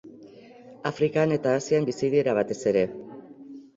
[0.91, 2.83] Afrikan eta Asian bizi dira batez ere.